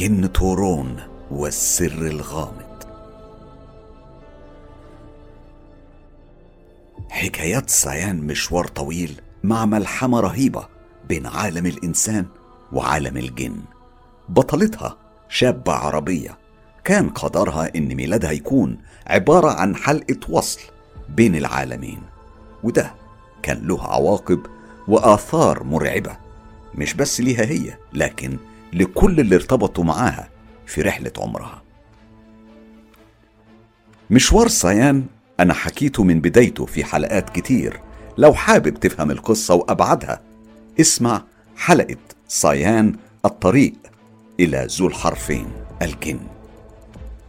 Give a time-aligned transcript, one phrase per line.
[0.00, 0.96] الجن تورون
[1.30, 2.84] والسر الغامض.
[7.10, 10.68] حكايات سيان مشوار طويل مع ملحمة رهيبة
[11.08, 12.26] بين عالم الإنسان
[12.72, 13.56] وعالم الجن.
[14.28, 14.96] بطلتها
[15.28, 16.38] شابة عربية.
[16.84, 20.60] كان قدرها إن ميلادها يكون عبارة عن حلقة وصل
[21.08, 22.02] بين العالمين.
[22.62, 22.94] وده
[23.42, 24.40] كان له عواقب
[24.88, 26.16] وآثار مرعبة.
[26.74, 28.38] مش بس ليها هي لكن
[28.72, 30.28] لكل اللي ارتبطوا معاها
[30.66, 31.62] في رحلة عمرها.
[34.10, 35.04] مشوار صيان
[35.40, 37.80] أنا حكيته من بدايته في حلقات كتير.
[38.18, 40.20] لو حابب تفهم القصة وأبعادها
[40.80, 41.22] اسمع
[41.56, 41.96] حلقة
[42.28, 43.74] صيان الطريق
[44.40, 45.46] إلى ذو الحرفين
[45.82, 46.20] الجن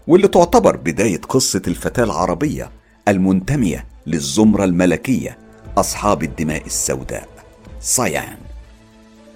[0.08, 2.72] واللي تعتبر بداية قصة الفتاة العربية
[3.08, 5.38] المنتمية للزمرة الملكية
[5.78, 7.30] أصحاب الدماء السوداء
[7.82, 8.38] صيان.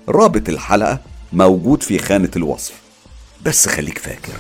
[0.10, 1.00] رابط الحلقة
[1.34, 2.82] موجود في خانة الوصف.
[3.46, 4.34] بس خليك فاكر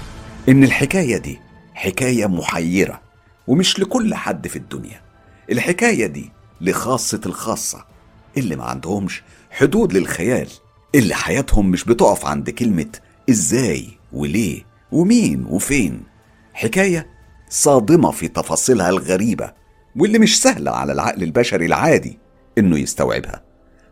[0.49, 1.39] إن الحكاية دي
[1.73, 3.01] حكاية محيرة
[3.47, 5.01] ومش لكل حد في الدنيا.
[5.51, 7.85] الحكاية دي لخاصة الخاصة
[8.37, 10.47] اللي ما عندهمش حدود للخيال
[10.95, 12.91] اللي حياتهم مش بتقف عند كلمة
[13.29, 16.03] إزاي وليه ومين وفين.
[16.53, 17.07] حكاية
[17.49, 19.53] صادمة في تفاصيلها الغريبة
[19.95, 22.19] واللي مش سهلة على العقل البشري العادي
[22.57, 23.43] إنه يستوعبها.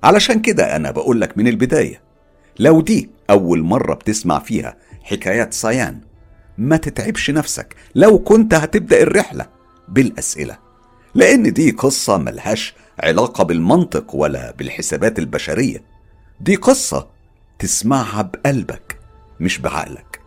[0.04, 2.02] علشان كده أنا بقولك من البداية
[2.60, 6.00] لو دي أول مرة بتسمع فيها حكايات صيان
[6.58, 7.76] ما تتعبش نفسك.
[7.96, 9.46] لو كنت هتبدأ الرحلة
[9.88, 10.58] بالأسئلة
[11.16, 15.84] لأن دي قصة ملهاش علاقة بالمنطق ولا بالحسابات البشرية.
[16.42, 17.08] دي قصة
[17.60, 19.00] تسمعها بقلبك
[19.40, 20.20] مش بعقلك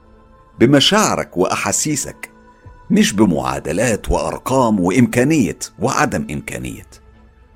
[0.60, 2.30] بمشاعرك وأحاسيسك
[2.90, 6.86] مش بمعادلات وأرقام وإمكانية وعدم إمكانية.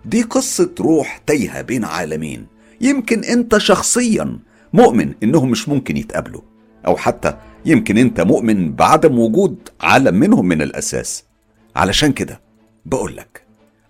[0.04, 2.47] دي قصة روح تايهة بين عالمين
[2.81, 4.38] يمكن أنت شخصيا
[4.72, 6.41] مؤمن إنهم مش ممكن يتقابلوا
[6.86, 11.25] أو حتى يمكن أنت مؤمن بعدم وجود عالم منهم من الأساس.
[11.76, 12.41] علشان كده
[12.86, 13.42] بقولك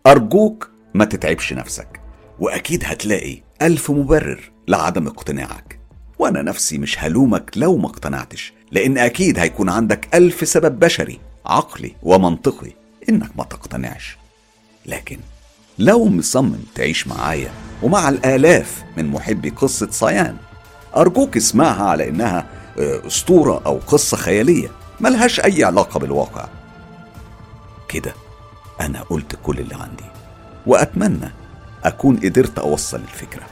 [0.07, 2.01] أرجوك ما تتعبش نفسك
[2.41, 5.79] وأكيد هتلاقي ألف مبرر لعدم اقتناعك.
[6.19, 11.93] وأنا نفسي مش هلومك لو ما اقتنعتش لأن أكيد هيكون عندك ألف سبب بشري عقلي
[12.03, 12.71] ومنطقي
[13.09, 14.17] إنك ما تقتنعش.
[14.87, 15.19] لكن
[15.79, 17.51] لو مصمم تعيش معايا
[17.83, 20.37] ومع الآلاف من محبي قصة صيان
[20.97, 22.47] أرجوك اسمعها على إنها
[22.79, 24.69] آه، أسطورة أو قصة خيالية
[25.01, 26.49] ملهاش أي علاقة بالواقع.
[27.89, 28.15] كده
[28.81, 30.05] أنا قلت كل اللي عندي
[30.67, 31.31] وأتمنى
[31.85, 33.43] أكون قدرت أوصل الفكرة.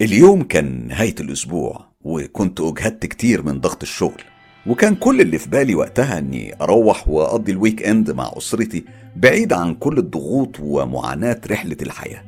[0.00, 4.22] اليوم كان نهاية الأسبوع وكنت أجهدت كتير من ضغط الشغل.
[4.66, 8.84] وكان كل اللي في بالي وقتها إني أروح وأقضي الويك إند مع أسرتي
[9.16, 12.24] بعيد عن كل الضغوط ومعاناة رحلة الحياة.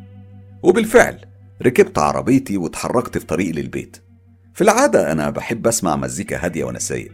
[0.63, 1.19] وبالفعل
[1.63, 3.97] ركبت عربيتي واتحركت في طريقي للبيت.
[4.55, 7.13] في العادة أنا بحب أسمع مزيكا هادية وأنا سايق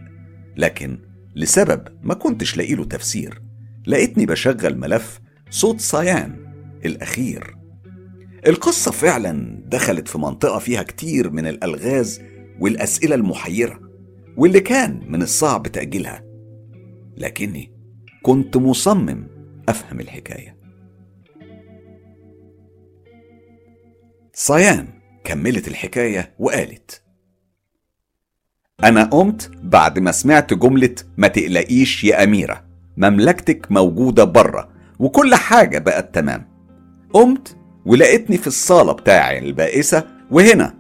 [0.57, 0.99] لكن
[1.37, 3.43] لسبب ما كنتش لاقي له تفسير
[3.87, 5.21] لقيتني بشغل ملف
[5.51, 6.37] صوت صيان
[6.85, 7.57] الأخير.
[8.47, 12.21] القصة فعلا دخلت في منطقة فيها كتير من الألغاز
[12.61, 13.90] والأسئلة المحيرة.
[14.41, 16.25] واللي كان من الصعب تأجيلها.
[17.17, 17.73] لكني
[18.23, 19.27] كنت مصمم
[19.69, 20.57] أفهم الحكاية.
[24.33, 24.89] صيان
[25.25, 27.03] كملت الحكاية وقالت
[28.85, 32.65] أنا قمت بعد ما سمعت جملة ما تقلقيش يا أميرة
[32.97, 36.49] مملكتك موجودة بره وكل حاجة بقت تمام.
[37.13, 40.75] قمت ولقيتني في الصالة بتاعي البائسة وهنا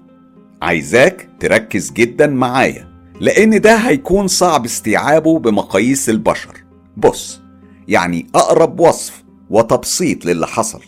[0.63, 2.90] عايزاك تركز جدا معايا.
[3.21, 6.65] لأن ده هيكون صعب استيعابه بمقاييس البشر.
[6.97, 7.41] بص
[7.89, 10.83] يعني أقرب وصف وتبسيط للي حصل.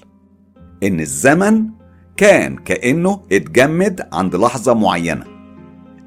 [0.82, 1.66] إن الزمن
[2.16, 5.24] كان كأنه اتجمد عند لحظة معينة.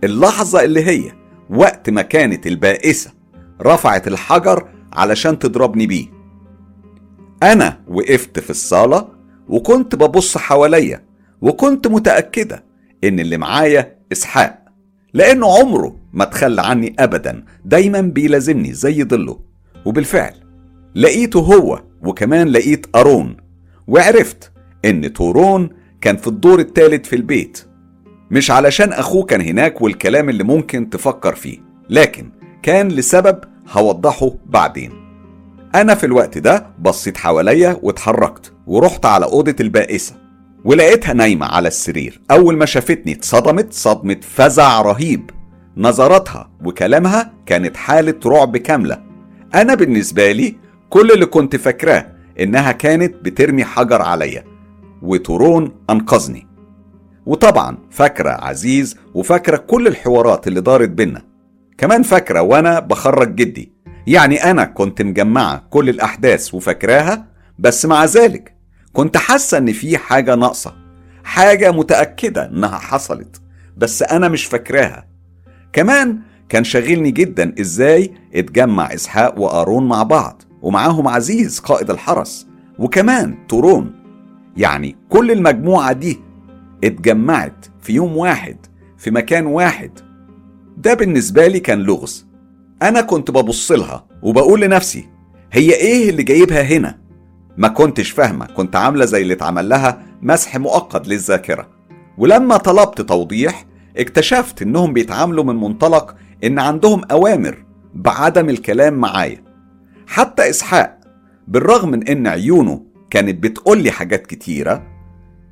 [0.03, 1.11] اللحظة اللي هي
[1.49, 3.11] وقت ما كانت البائسة
[3.61, 6.07] رفعت الحجر علشان تضربني بيه.
[7.43, 9.07] أنا وقفت في الصالة
[9.49, 11.05] وكنت ببص حواليا
[11.41, 12.63] وكنت متأكدة
[13.03, 14.64] إن اللي معايا إسحاق.
[15.15, 19.39] لأنه عمره ما تخلى عني أبدا دايما بيلازمني زي ظله.
[19.85, 20.33] وبالفعل
[20.95, 23.37] لقيته هو وكمان لقيت أرون.
[23.87, 24.51] وعرفت
[24.85, 25.69] إن تورون
[26.01, 27.65] كان في الدور الثالث في البيت.
[28.31, 31.57] مش علشان أخوه كان هناك والكلام اللي ممكن تفكر فيه
[31.89, 32.29] لكن
[32.63, 33.39] كان لسبب
[33.71, 34.91] هوضحه بعدين.
[35.75, 40.24] أنا في الوقت ده بصيت حواليا واتحركت ورحت على أوضة البائسة.
[40.65, 42.21] ولقيتها نايمة على السرير.
[42.31, 45.29] أول ما شافتني اتصدمت صدمة فزع رهيب.
[45.77, 49.03] نظراتها وكلامها كانت حالة رعب كاملة.
[49.55, 50.55] أنا بالنسبة لي
[50.89, 52.05] كل اللي كنت فاكراه
[52.39, 54.43] إنها كانت بترمي حجر عليا.
[55.01, 56.47] وتورون أنقذني.
[57.25, 61.21] وطبعا فاكرة عزيز وفاكرة كل الحوارات اللي دارت بينا.
[61.77, 63.71] كمان فاكرة وأنا بخرج جدي.
[64.07, 67.25] يعني أنا كنت مجمعة كل الأحداث وفاكراها
[67.59, 68.54] بس مع ذلك
[68.95, 70.75] كنت حاسة إن في حاجة ناقصة
[71.23, 73.41] حاجة متأكدة إنها حصلت
[73.77, 75.07] بس أنا مش فاكراها.
[75.73, 76.19] كمان
[76.49, 82.47] كان شاغلني جدا إزاي اتجمع إسحاق وآرون مع بعض ومعاهم عزيز قائد الحرس
[82.79, 83.91] وكمان تورون.
[84.57, 86.19] يعني كل المجموعة دي
[86.83, 88.57] اتجمعت في يوم واحد
[88.97, 89.91] في مكان واحد.
[90.77, 92.27] ده بالنسبة لي كان لغز.
[92.81, 95.09] أنا كنت ببص لها وبقول لنفسي
[95.51, 97.04] هي إيه اللي جايبها هنا؟
[97.57, 101.69] ما كنتش فاهمة كنت عاملة زي اللي اتعمل لها مسح مؤقت للذاكرة.
[102.17, 103.65] ولما طلبت توضيح
[103.97, 109.43] اكتشفت إنهم بيتعاملوا من منطلق إن عندهم أوامر بعدم الكلام معايا.
[110.07, 110.99] حتى إسحاق
[111.47, 114.95] بالرغم من إن عيونه كانت بتقول لي حاجات كتيرة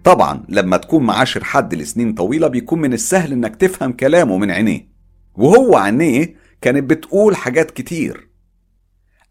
[0.04, 4.88] طبعا لما تكون معاشر حد لسنين طويلة بيكون من السهل إنك تفهم كلامه من عينيه.
[5.36, 8.30] وهو عينيه كانت بتقول حاجات كتير.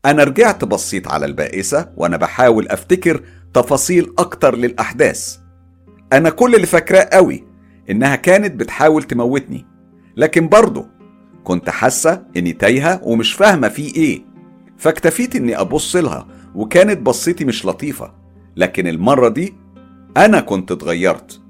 [0.05, 3.23] أنا رجعت بصيت على البائسة وأنا بحاول أفتكر
[3.55, 5.37] تفاصيل أكتر للأحداث.
[6.13, 7.45] أنا كل اللي فاكراه قوي
[7.91, 9.67] إنها كانت بتحاول تموتني
[10.17, 10.87] لكن برضه
[11.45, 14.25] كنت حاسة إني تايهة ومش فاهمة في إيه.
[14.79, 18.15] فاكتفيت إني أبص لها وكانت بصيتي مش لطيفة
[18.57, 19.55] لكن المرة دي
[20.17, 21.41] أنا كنت اتغيرت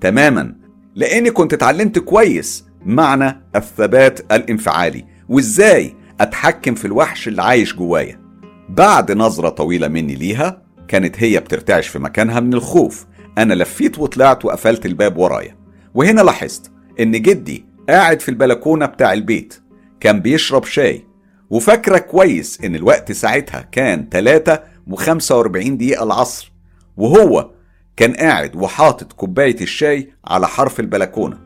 [0.00, 0.54] تماما
[0.94, 8.20] لأني كنت اتعلمت كويس معنى الثبات الانفعالي وإزاي أتحكم في الوحش اللي عايش جوايا.
[8.68, 13.06] بعد نظرة طويلة مني ليها كانت هي بترتعش في مكانها من الخوف.
[13.38, 15.56] أنا لفيت وطلعت وقفلت الباب ورايا.
[15.94, 16.70] وهنا لاحظت
[17.00, 19.62] إن جدي قاعد في البلكونة بتاع البيت.
[20.00, 21.04] كان بيشرب شاي.
[21.50, 26.52] وفاكرة كويس إن الوقت ساعتها كان 3 و45 دقيقة العصر.
[26.96, 27.50] وهو
[27.96, 31.38] كان قاعد وحاطط كوباية الشاي على حرف البلكونة.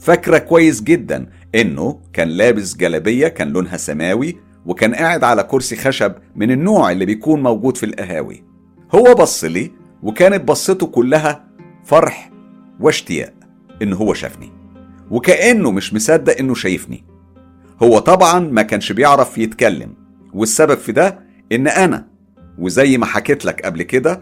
[0.00, 4.36] فاكرة كويس جدا إنه كان لابس جلابية كان لونها سماوي
[4.66, 8.44] وكان قاعد على كرسي خشب من النوع اللي بيكون موجود في القهاوي.
[8.94, 9.70] هو بص لي
[10.02, 11.44] وكانت بصته كلها
[11.84, 12.30] فرح
[12.80, 13.32] واشتياق
[13.82, 14.52] إن هو شافني.
[15.10, 17.04] وكأنه مش مصدق إنه شايفني.
[17.82, 19.94] هو طبعا ما كانش بيعرف يتكلم.
[20.34, 21.18] والسبب في ده
[21.52, 22.06] إن أنا
[22.58, 24.20] وزي ما حكيت لك قبل كده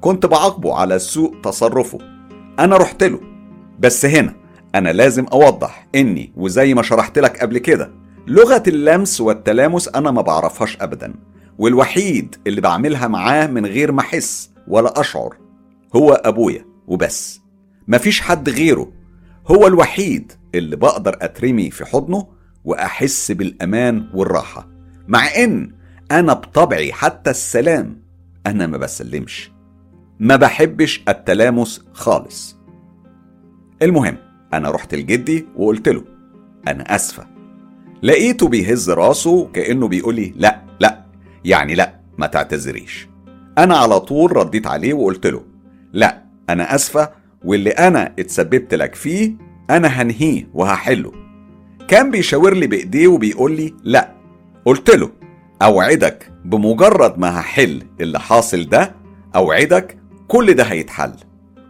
[0.00, 1.98] كنت بعاقبه على سوء تصرفه.
[2.58, 3.20] أنا رحت له.
[3.80, 4.43] بس هنا
[4.74, 7.92] أنا لازم أوضح إني وزي ما شرحت لك قبل كده
[8.26, 11.14] لغة اللمس والتلامس أنا ما بعرفهاش أبدا
[11.58, 15.36] والوحيد اللي بعملها معاه من غير ما أحس ولا أشعر
[15.96, 17.40] هو أبويا وبس.
[17.88, 18.92] مفيش حد غيره
[19.50, 22.26] هو الوحيد اللي بقدر أترمي في حضنه
[22.64, 24.68] وأحس بالأمان والراحة
[25.08, 25.72] مع إن
[26.10, 28.02] أنا بطبعي حتى السلام
[28.46, 29.50] أنا ما بسلمش.
[30.20, 32.56] ما بحبش التلامس خالص.
[33.82, 34.16] المهم
[34.56, 36.04] أنا رحت لجدي وقلت له
[36.68, 37.26] أنا أسفة.
[38.02, 41.04] لقيته بيهز راسه كأنه بيقول لي لا لا
[41.44, 43.08] يعني لا ما تعتذريش.
[43.58, 45.42] أنا على طول رديت عليه وقلت له
[45.92, 47.10] لا أنا أسفة
[47.44, 49.32] واللي أنا اتسببت لك فيه
[49.70, 51.12] أنا هنهيه وهحله.
[51.88, 54.14] كان بيشاور لي بإيديه وبيقول لي لا.
[54.64, 55.10] قلت له
[55.62, 58.94] أوعدك بمجرد ما هحل اللي حاصل ده
[59.36, 59.96] أوعدك
[60.28, 61.12] كل ده هيتحل.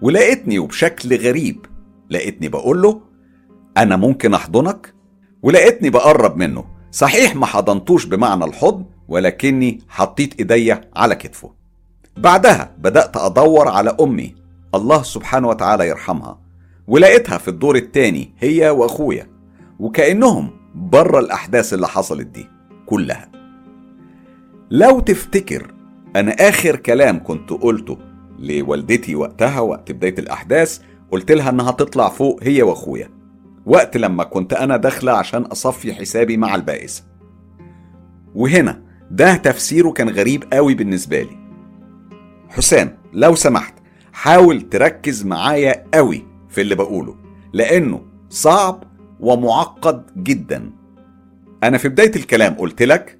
[0.02, 1.66] ولقيتني وبشكل غريب
[2.10, 3.00] لقيتني بقول له
[3.76, 4.94] أنا ممكن أحضنك؟
[5.42, 6.64] ولقيتني بقرب منه.
[6.90, 11.52] صحيح ما حضنتوش بمعنى الحضن ولكني حطيت إيديا على كتفه.
[12.16, 14.34] بعدها بدأت أدور على أمي
[14.74, 16.40] الله سبحانه وتعالى يرحمها.
[16.86, 19.26] ولقيتها في الدور التاني هي وأخويا.
[19.78, 22.46] وكأنهم بره الأحداث اللي حصلت دي
[22.86, 23.28] كلها.
[24.70, 25.74] لو تفتكر
[26.16, 27.98] أنا آخر كلام كنت قلته
[28.38, 30.80] لوالدتي وقتها وقت بداية الأحداث
[31.14, 33.10] قلت لها إنها تطلع فوق هي وأخويا.
[33.66, 37.04] وقت لما كنت أنا داخلة عشان أصفي حسابي مع البائسة
[38.34, 41.36] وهنا ده تفسيره كان غريب قوي بالنسبة لي.
[42.48, 43.74] حسام لو سمحت
[44.12, 47.16] حاول تركز معايا قوي في اللي بقوله
[47.52, 48.84] لأنه صعب
[49.20, 50.70] ومعقد جدا.
[51.62, 53.18] أنا في بداية الكلام قلت لك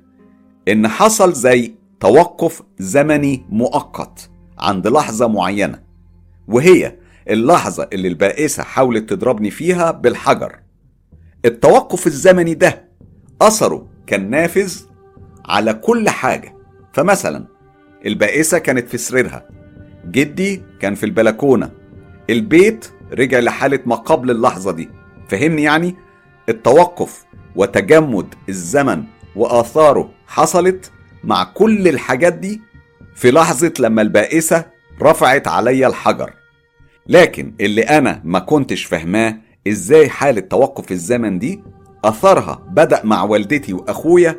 [0.68, 5.82] إن حصل زي توقف زمني مؤقت عند لحظة معينة
[6.48, 10.56] وهي اللحظة اللي البائسة حاولت تضربني فيها بالحجر.
[11.44, 12.88] التوقف الزمني ده
[13.42, 14.80] أثره كان نافذ
[15.46, 16.54] على كل حاجة.
[16.92, 17.46] فمثلا
[18.06, 19.48] البائسة كانت في سريرها.
[20.06, 21.70] جدي كان في البلكونة.
[22.30, 24.88] البيت رجع لحالة ما قبل اللحظة دي.
[25.28, 25.96] فهمني يعني؟
[26.48, 27.24] التوقف
[27.56, 29.04] وتجمد الزمن
[29.36, 30.92] وآثاره حصلت
[31.24, 32.62] مع كل الحاجات دي
[33.14, 34.64] في لحظة لما البائسة
[35.02, 36.34] رفعت عليا الحجر.
[37.06, 39.36] لكن اللي أنا ما كنتش فهماه
[39.68, 41.62] إزاي حالة توقف الزمن دي
[42.04, 44.36] أثرها بدأ مع والدتي وأخويا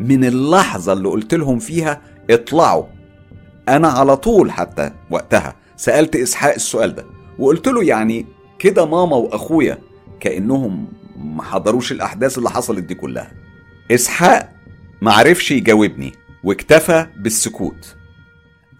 [0.00, 2.84] من اللحظة اللي قلت لهم فيها اطلعوا.
[3.68, 7.04] أنا على طول حتى وقتها سألت إسحاق السؤال ده
[7.38, 8.26] وقلت له يعني
[8.58, 9.78] كده ماما وأخويا
[10.20, 10.86] كأنهم
[11.16, 13.32] ما حضروش الأحداث اللي حصلت دي كلها.
[13.90, 14.52] إسحاق
[15.02, 16.12] معرفش يجاوبني
[16.44, 17.96] واكتفى بالسكوت.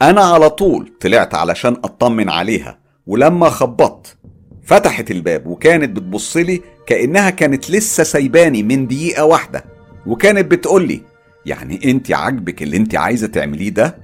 [0.02, 2.78] أنا على طول طلعت علشان أطمن عليها.
[3.06, 4.16] ولما خبطت
[4.62, 9.64] فتحت الباب وكانت بتبصلي كأنها كانت لسه سايباني من دقيقة واحدة.
[10.06, 11.00] وكانت بتقولي
[11.46, 13.98] يعني انت عاجبك اللي انت عايزة تعمليه ده؟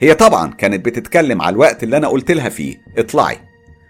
[0.00, 3.38] هي طبعا كانت بتتكلم على الوقت اللي أنا قلت لها فيه اطلعي.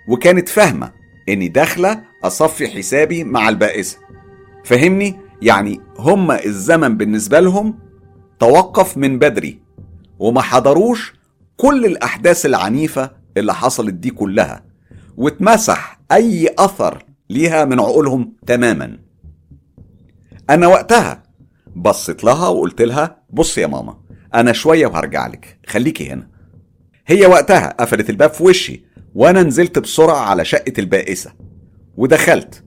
[0.09, 0.92] وكانت فاهمة
[1.28, 3.99] إني داخلة أصفي حسابي مع البائسة.
[4.64, 7.78] فهمني؟ يعني هما الزمن بالنسبة لهم
[8.40, 9.59] توقف من بدري.
[10.18, 11.14] وما حضروش
[11.56, 14.65] كل الأحداث العنيفة اللي حصلت دي كلها
[15.17, 18.99] واتمسح أي أثر ليها من عقولهم تماما.
[20.51, 21.23] أنا وقتها
[21.77, 23.99] بصيت لها وقلت لها بص يا ماما
[24.35, 26.29] أنا شوية وهرجع لك خليكي هنا.
[27.07, 28.85] هي وقتها قفلت الباب في وشي
[29.15, 31.33] وأنا نزلت بسرعة على شقة البائسة
[31.97, 32.65] ودخلت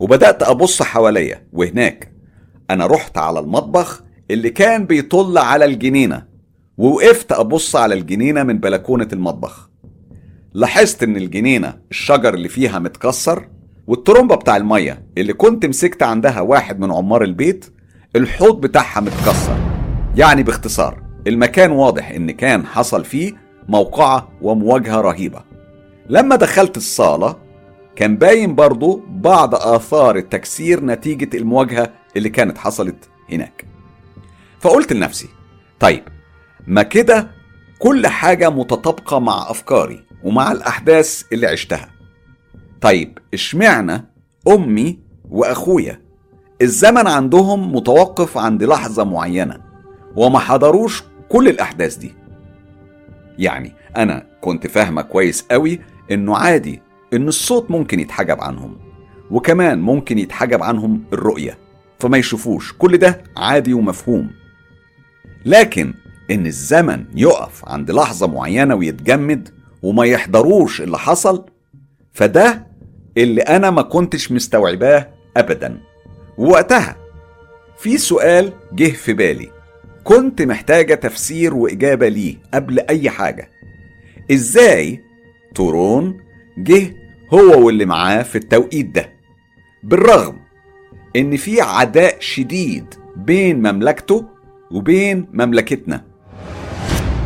[0.00, 2.12] وبدأت أبص حواليا وهناك
[2.70, 6.26] أنا رحت على المطبخ اللي كان بيطل على الجنينة
[6.78, 9.70] ووقفت أبص على الجنينة من بلكونة المطبخ.
[10.54, 13.48] لاحظت إن الجنينة الشجر اللي فيها متكسر
[13.86, 17.66] والترمبة بتاع المية اللي كنت مسكت عندها واحد من عمار البيت
[18.16, 19.56] الحوض بتاعها متكسر.
[20.16, 23.32] يعني باختصار المكان واضح إن كان حصل فيه
[23.68, 25.44] موقعة ومواجهة رهيبة.
[26.08, 27.36] لما دخلت الصالة
[27.96, 33.64] كان باين برضو بعض آثار التكسير نتيجة المواجهة اللي كانت حصلت هناك.
[34.60, 35.28] فقلت لنفسي
[35.80, 36.02] طيب
[36.66, 37.30] ما كده
[37.78, 41.88] كل حاجة متطابقة مع أفكاري ومع الأحداث اللي عشتها.
[42.80, 44.04] طيب اشمعنى
[44.48, 44.98] أمي
[45.30, 46.00] وأخويا؟
[46.62, 49.60] الزمن عندهم متوقف عند لحظة معينة
[50.16, 52.14] وما حضروش كل الأحداث دي.
[53.38, 58.76] يعني أنا كنت فاهمة كويس قوي إنه عادي إن الصوت ممكن يتحجب عنهم
[59.30, 61.58] وكمان ممكن يتحجب عنهم الرؤية
[61.98, 62.72] فما يشوفوش.
[62.78, 64.30] كل ده عادي ومفهوم.
[65.44, 65.94] لكن
[66.30, 69.48] إن الزمن يقف عند لحظة معينة ويتجمد
[69.84, 71.44] وما يحضروش اللي حصل
[72.12, 72.66] فده
[73.16, 75.80] اللي أنا ما كنتش مستوعباه ابدا.
[76.38, 76.96] ووقتها
[77.78, 79.50] في سؤال جه في بالي.
[80.04, 83.50] كنت محتاجة تفسير وإجابة ليه قبل أي حاجة.
[84.32, 85.00] إزاي
[85.54, 86.20] تورون
[86.58, 86.94] جه
[87.34, 89.10] هو واللي معاه في التوقيت ده؟
[89.82, 90.36] بالرغم
[91.16, 94.24] إن في عداء شديد بين مملكته
[94.70, 96.04] وبين مملكتنا.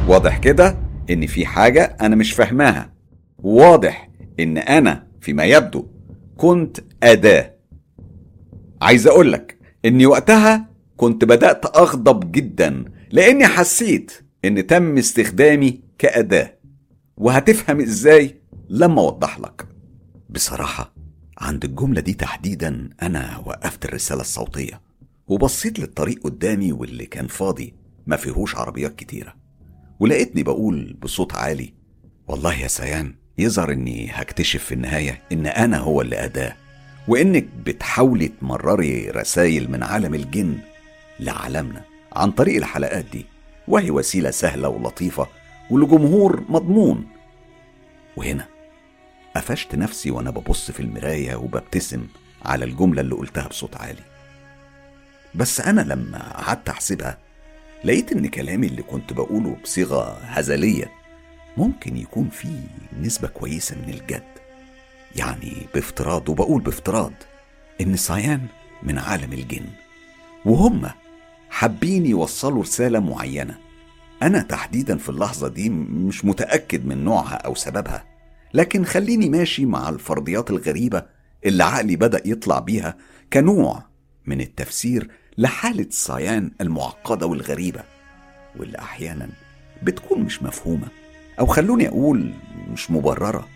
[0.08, 2.92] واضح كده؟ إن في حاجة أنا مش فاهماها.
[3.38, 4.10] واضح
[4.40, 5.86] إن أنا فيما يبدو
[6.36, 7.54] كنت أداة.
[8.82, 14.12] عايز أقولك إني وقتها كنت بدأت أغضب جدا لأني حسيت
[14.44, 16.58] إن تم استخدامي كأداة.
[17.16, 19.66] وهتفهم إزاي لما أوضح لك.
[20.30, 20.94] بصراحة
[21.38, 24.80] عند الجملة دي تحديدا أنا وقفت الرسالة الصوتية
[25.28, 27.74] وبصيت للطريق قدامي واللي كان فاضي
[28.06, 29.34] ما فيهوش عربيات كتيرة.
[30.00, 31.72] ولقيتني بقول بصوت عالي
[32.28, 36.56] والله يا سيان يظهر إني هكتشف في النهاية إن أنا هو اللي أداه
[37.08, 40.58] وإنك بتحاولي تمرري رسائل من عالم الجن
[41.20, 43.26] لعالمنا عن طريق الحلقات دي
[43.68, 45.26] وهي وسيلة سهلة ولطيفة
[45.70, 47.06] ولجمهور مضمون.
[48.16, 48.46] وهنا
[49.36, 52.06] قفشت نفسي وأنا ببص في المراية وببتسم
[52.44, 54.02] على الجملة اللي قلتها بصوت عالي.
[55.34, 57.18] بس أنا لما قعدت أحسبها
[57.84, 60.90] لقيت إن كلامي اللي كنت بقوله بصيغة هزلية
[61.56, 62.60] ممكن يكون فيه
[63.00, 64.22] نسبة كويسة من الجد.
[65.16, 67.12] يعني بافتراض وبقول بافتراض
[67.80, 68.46] إن صيان
[68.82, 69.66] من عالم الجن
[70.44, 70.90] وهم
[71.50, 73.58] حابين يوصلوا رسالة معينة.
[74.22, 78.04] أنا تحديدا في اللحظة دي مش متأكد من نوعها أو سببها
[78.54, 81.02] لكن خليني ماشي مع الفرضيات الغريبة
[81.46, 82.96] اللي عقلي بدأ يطلع بيها
[83.32, 83.82] كنوع
[84.26, 87.80] من التفسير لحالة صيان المعقدة والغريبة
[88.56, 89.28] واللي أحيانا
[89.82, 90.88] بتكون مش مفهومة
[91.40, 92.32] أو خلوني أقول
[92.72, 93.48] مش مبررة.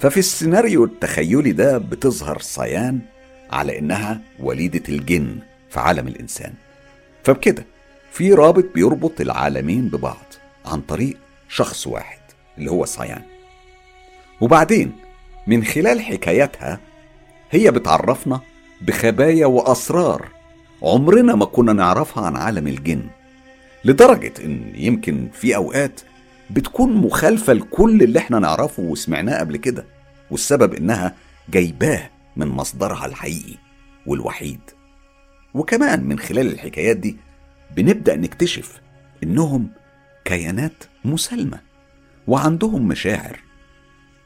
[0.00, 3.00] ففي السيناريو التخيلي ده بتظهر صيان
[3.50, 5.38] على إنها وليدة الجن
[5.70, 6.52] في عالم الإنسان.
[7.24, 7.66] فبكده
[8.12, 10.26] في رابط بيربط العالمين ببعض
[10.66, 11.16] عن طريق
[11.48, 12.18] شخص واحد
[12.58, 13.22] اللي هو صيان.
[14.40, 14.92] وبعدين
[15.46, 16.80] من خلال حكاياتها
[17.50, 18.40] هي بتعرفنا
[18.80, 20.35] بخبايا وأسرار
[20.86, 23.06] عمرنا ما كنا نعرفها عن عالم الجن
[23.84, 26.00] لدرجة إن يمكن في أوقات
[26.50, 29.84] بتكون مخالفة لكل اللي إحنا نعرفه وسمعناه قبل كده
[30.30, 31.14] والسبب إنها
[31.48, 33.54] جايباه من مصدرها الحقيقي
[34.06, 34.60] والوحيد.
[35.54, 37.16] وكمان من خلال الحكايات دي
[37.76, 38.80] بنبدأ نكتشف
[39.22, 39.68] إنهم
[40.24, 41.60] كيانات مسالمة
[42.26, 43.40] وعندهم مشاعر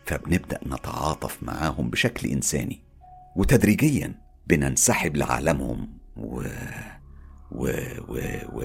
[0.05, 2.81] فبنبدأ نتعاطف معاهم بشكل إنساني
[3.37, 4.15] وتدريجيا
[4.47, 6.00] بننسحب لعالمهم.
[6.21, 6.43] و...
[7.51, 7.69] و...
[8.09, 8.19] و...
[8.53, 8.65] و...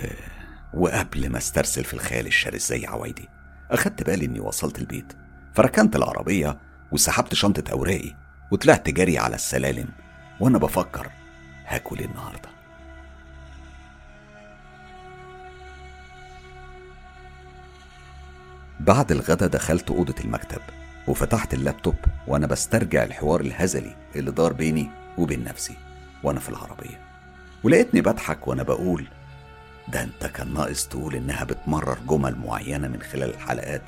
[0.74, 3.28] وقبل ما استرسل في الخيال الشرس زي عوايدي
[3.72, 5.14] أخدت بالي إني وصلت البيت
[5.54, 6.60] فركنت العربية
[6.92, 8.16] وسحبت شنطة أوراقي
[8.52, 9.88] وطلعت جري على السلالم
[10.40, 11.10] وأنا بفكر
[11.66, 12.50] هاكل إيه النهارده.
[18.80, 20.62] بعد الغدا دخلت أوضة المكتب
[21.08, 21.96] وفتحت اللابتوب
[22.28, 25.78] وأنا بسترجع الحوار الهزلي اللي دار بيني وبين نفسي
[26.24, 27.15] وأنا في العربية.
[27.66, 29.08] ولقيتني بضحك وأنا بقول
[29.88, 33.82] ده أنت كان ناقص تقول إنها بتمرر جمل معينة من خلال الحلقات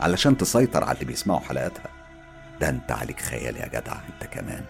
[0.00, 1.88] علشان تسيطر على اللي بيسمعوا حلقاتها.
[2.60, 4.64] ده أنت عليك خيال يا جدع أنت كمان.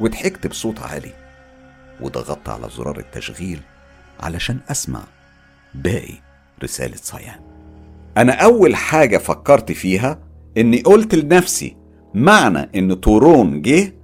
[0.00, 1.12] وضحكت بصوت عالي
[2.00, 3.60] وضغطت على زرار التشغيل
[4.20, 5.02] علشان أسمع
[5.74, 6.14] باقي
[6.62, 7.40] رسالة صيان.
[8.16, 10.18] أنا أول حاجة فكرت فيها
[10.58, 11.76] إني قلت لنفسي
[12.14, 13.94] معنى إن تورون جه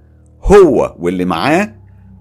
[0.43, 1.75] هو واللي معاه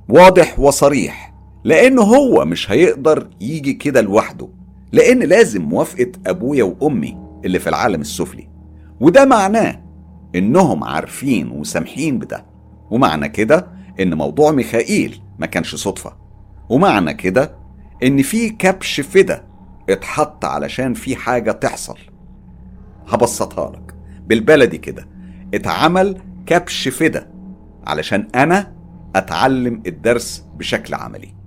[0.09, 1.28] واضح وصريح.
[1.65, 4.49] لأنه هو مش هيقدر يجي كده لوحده
[4.93, 8.49] لأن لازم موافقة أبويا وأمي اللي في العالم السفلي.
[9.01, 9.83] وده معناه
[10.35, 12.47] إنهم عارفين وسامحين بده.
[12.91, 13.67] ومعنى كده
[14.01, 16.13] إن موضوع ميخائيل ما كانش صدفة.
[16.69, 17.55] ومعنى كده
[18.03, 19.45] إن في كبش فدا
[19.91, 21.99] اتحط علشان في حاجة تحصل.
[23.09, 23.95] هبسطها لك.
[24.27, 25.09] بالبلدي كده
[25.55, 27.31] اتعمل كبش فدا
[27.87, 28.73] علشان أنا
[29.17, 31.38] أتعلم الدرس بشكل عملي.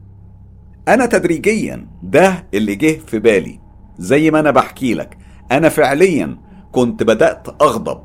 [0.87, 3.59] أنا تدريجيا ده اللي جه في بالي
[3.97, 5.17] زي ما أنا بحكي لك.
[5.51, 6.37] أنا فعليا
[6.71, 7.99] كنت بدأت أغضب.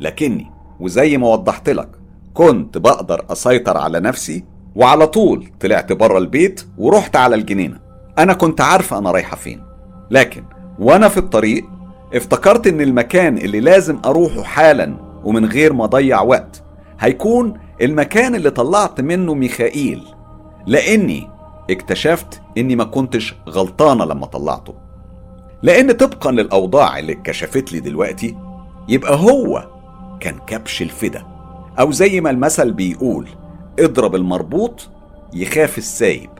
[0.00, 0.50] لكني
[0.80, 1.88] وزي ما وضحت لك
[2.34, 4.44] كنت بقدر أسيطر على نفسي
[4.76, 7.80] وعلى طول طلعت بره البيت ورحت على الجنينة.
[8.18, 9.62] أنا كنت عارفة أنا رايحة فين.
[10.10, 10.44] لكن
[10.78, 11.64] وأنا في الطريق
[12.14, 16.62] افتكرت إن المكان اللي لازم أروحه حالا ومن غير ما أضيع وقت
[17.00, 20.02] هيكون المكان اللي طلعت منه ميخائيل.
[20.66, 21.28] لأني
[21.72, 24.74] اكتشفت إني ما كنتش غلطانة لما طلعته.
[25.62, 28.36] لأن طبقا للأوضاع اللي اتكشفت لي دلوقتي
[28.88, 29.68] يبقى هو
[30.20, 31.22] كان كبش الفدا.
[31.78, 33.28] أو زي ما المثل بيقول
[33.80, 34.88] اضرب المربوط
[35.34, 36.30] يخاف السايب.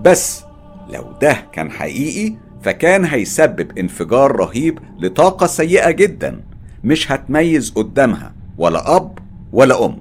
[0.00, 0.44] بس
[0.90, 6.40] لو ده كان حقيقي فكان هيسبب انفجار رهيب لطاقة سيئة جدا
[6.84, 9.18] مش هتميز قدامها ولا أب
[9.52, 9.98] ولا أم.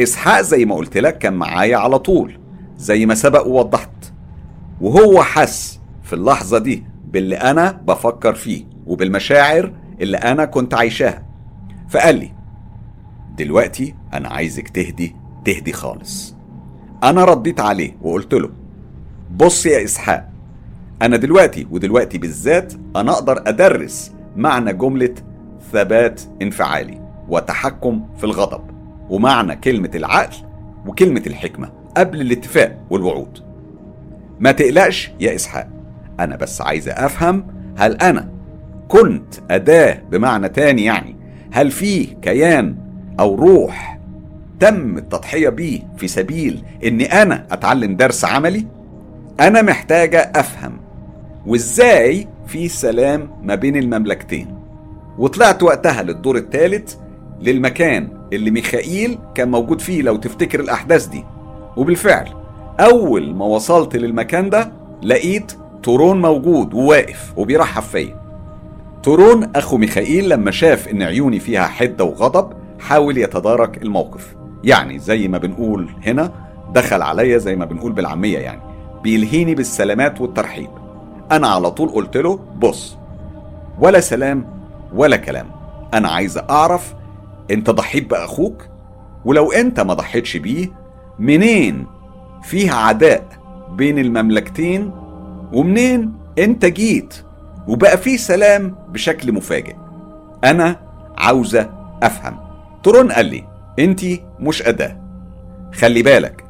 [0.00, 2.38] إسحاق زي ما قلت لك كان معايا على طول.
[2.84, 4.12] زي ما سبق ووضحت.
[4.80, 11.22] وهو حس في اللحظة دي باللي أنا بفكر فيه وبالمشاعر اللي أنا كنت عايشاها.
[11.88, 12.32] فقال لي
[13.38, 16.34] دلوقتي أنا عايزك تهدي تهدي خالص.
[17.04, 18.50] أنا رديت عليه وقلت له
[19.36, 20.30] بص يا إسحاق
[21.02, 25.14] أنا دلوقتي ودلوقتي بالذات أنا أقدر أدرس معنى جملة
[25.72, 28.62] ثبات انفعالي وتحكم في الغضب
[29.10, 30.36] ومعنى كلمة العقل
[30.86, 31.83] وكلمة الحكمة.
[31.96, 33.38] قبل الاتفاق والوعود.
[34.40, 35.68] ما تقلقش يا إسحاق
[36.20, 38.28] أنا بس عايز أفهم هل أنا
[38.88, 41.16] كنت أداة بمعنى تاني يعني؟
[41.52, 42.76] هل في كيان
[43.20, 44.00] أو روح
[44.60, 48.66] تم التضحية بيه في سبيل إني أنا أتعلم درس عملي؟
[49.40, 50.80] أنا محتاجة أفهم
[51.46, 54.58] وإزاي في سلام ما بين المملكتين.
[55.18, 56.94] وطلعت وقتها للدور الثالث
[57.40, 61.24] للمكان اللي ميخائيل كان موجود فيه لو تفتكر الأحداث دي.
[61.76, 62.28] وبالفعل
[62.80, 68.20] أول ما وصلت للمكان ده لقيت تورون موجود وواقف وبيرحب فيا.
[69.02, 74.36] تورون أخو ميخائيل لما شاف إن عيوني فيها حدة وغضب حاول يتدارك الموقف.
[74.64, 76.32] يعني زي ما بنقول هنا
[76.74, 78.60] دخل عليا زي ما بنقول بالعامية يعني.
[79.02, 80.70] بيلهيني بالسلامات والترحيب.
[81.32, 82.96] أنا على طول قلت له بص
[83.80, 84.46] ولا سلام
[84.94, 85.46] ولا كلام.
[85.94, 86.94] أنا عايز أعرف
[87.50, 88.68] أنت ضحيت بأخوك؟
[89.24, 90.83] ولو أنت ما ضحيتش بيه
[91.18, 91.86] منين
[92.42, 93.28] فيها عداء
[93.72, 94.90] بين المملكتين؟
[95.52, 97.14] ومنين أنت جيت
[97.68, 99.74] وبقى فيه سلام بشكل مفاجئ؟
[100.44, 100.80] أنا
[101.18, 101.70] عاوزة
[102.02, 102.36] أفهم.
[102.82, 103.44] تورون قال لي
[103.78, 104.00] أنت
[104.40, 105.00] مش أداة.
[105.74, 106.44] خلي بالك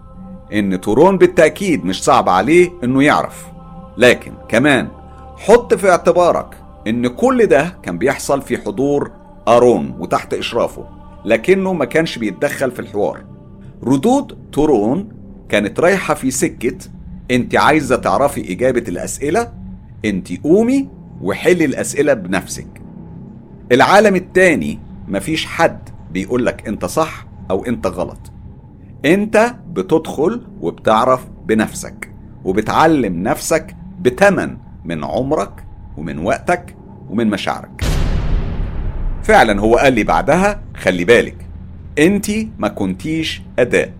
[0.52, 3.46] إن تورون بالتأكيد مش صعب عليه إنه يعرف.
[3.98, 4.88] لكن كمان
[5.36, 9.10] حط في اعتبارك إن كل ده كان بيحصل في حضور
[9.48, 10.84] أرون وتحت إشرافه
[11.24, 13.24] لكنه ما كانش بيتدخل في الحوار.
[13.86, 15.08] ردود تورون
[15.48, 16.76] كانت رايحة في سكة
[17.30, 19.52] انت عايزة تعرفي إجابة الأسئلة
[20.04, 20.88] انت قومي
[21.20, 22.82] وحلي الأسئلة بنفسك.
[23.72, 28.32] العالم التاني مفيش حد بيقولك انت صح أو انت غلط.
[29.04, 32.10] انت بتدخل وبتعرف بنفسك
[32.44, 35.64] وبتعلم نفسك بتمن من عمرك
[35.96, 36.76] ومن وقتك
[37.10, 37.84] ومن مشاعرك.
[39.22, 41.43] فعلا هو قال لي بعدها خلي بالك
[41.98, 42.26] انت
[42.58, 43.90] ما كنتيش اداة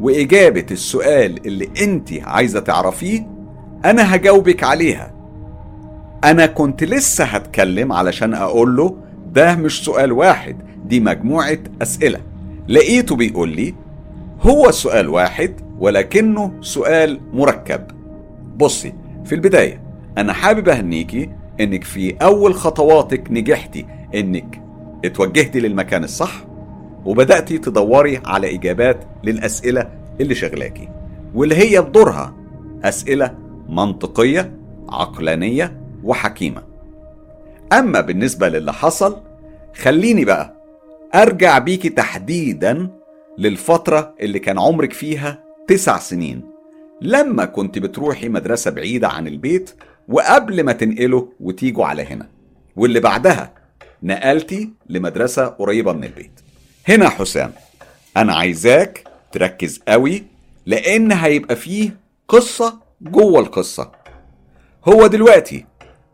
[0.00, 3.26] وإجابة السؤال اللي انت عايزة تعرفيه
[3.84, 5.14] أنا هجاوبك عليها.
[6.24, 8.96] أنا كنت لسه هتكلم علشان أقول له
[9.32, 10.56] ده مش سؤال واحد
[10.86, 12.20] دي مجموعة أسئلة.
[12.68, 13.74] لقيته بيقول لي
[14.42, 17.86] هو سؤال واحد ولكنه سؤال مركب.
[18.56, 18.92] بصي
[19.24, 19.80] في البداية
[20.18, 21.30] أنا حابب أهنيكي
[21.60, 24.62] إنك في أول خطواتك نجحتي إنك
[25.04, 26.45] اتوجهتي للمكان الصح
[27.06, 29.90] وبدأتي تدوري على إجابات للأسئلة
[30.20, 30.88] اللي شغلاكي
[31.34, 32.34] واللي هي بدورها
[32.84, 33.34] أسئلة
[33.68, 34.52] منطقية
[34.88, 36.62] عقلانية وحكيمة.
[37.72, 39.16] أما بالنسبة للي حصل
[39.74, 40.56] خليني بقى
[41.14, 42.88] أرجع بيكي تحديدا
[43.38, 46.42] للفترة اللي كان عمرك فيها تسع سنين.
[47.00, 49.70] لما كنت بتروحي مدرسة بعيدة عن البيت
[50.08, 52.28] وقبل ما تنقلوا وتيجوا على هنا
[52.76, 53.52] واللي بعدها
[54.02, 56.40] نقلتي لمدرسة قريبة من البيت.
[56.88, 57.52] هنا حسام
[58.16, 60.22] أنا عايزاك تركز قوي
[60.66, 61.96] لأن هيبقى فيه
[62.28, 63.92] قصة جوه القصة.
[64.88, 65.66] هو دلوقتي